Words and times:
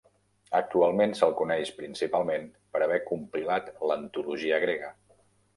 Actualment 0.59 1.13
se'l 1.19 1.35
coneix 1.41 1.71
principalment 1.81 2.49
per 2.77 2.81
haver 2.87 2.99
compilat 3.13 3.73
l'antologia 3.91 4.63
grega. 4.65 4.91